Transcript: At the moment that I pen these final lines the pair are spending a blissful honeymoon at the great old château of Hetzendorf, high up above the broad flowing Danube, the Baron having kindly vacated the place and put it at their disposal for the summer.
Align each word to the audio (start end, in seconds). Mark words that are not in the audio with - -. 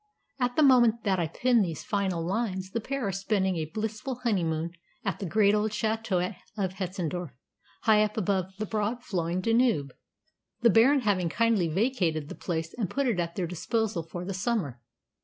At 0.39 0.55
the 0.55 0.63
moment 0.63 1.03
that 1.03 1.19
I 1.19 1.27
pen 1.27 1.61
these 1.61 1.83
final 1.83 2.25
lines 2.25 2.71
the 2.71 2.81
pair 2.81 3.05
are 3.07 3.11
spending 3.11 3.57
a 3.57 3.65
blissful 3.65 4.21
honeymoon 4.23 4.71
at 5.05 5.19
the 5.19 5.27
great 5.27 5.53
old 5.53 5.69
château 5.69 6.35
of 6.57 6.73
Hetzendorf, 6.73 7.29
high 7.83 8.01
up 8.03 8.17
above 8.17 8.51
the 8.57 8.65
broad 8.65 9.03
flowing 9.03 9.41
Danube, 9.41 9.93
the 10.61 10.71
Baron 10.71 11.01
having 11.01 11.29
kindly 11.29 11.67
vacated 11.67 12.29
the 12.29 12.33
place 12.33 12.73
and 12.75 12.89
put 12.89 13.05
it 13.07 13.19
at 13.19 13.35
their 13.35 13.45
disposal 13.45 14.01
for 14.01 14.25
the 14.25 14.33
summer. 14.33 14.81